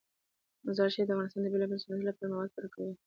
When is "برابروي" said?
2.71-2.93